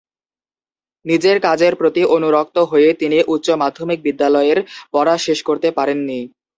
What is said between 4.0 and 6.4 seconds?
বিদ্যালয়ের পড়া শেষ করতে পারেননি।